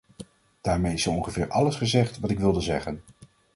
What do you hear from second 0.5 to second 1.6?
Daarmee is zo ongeveer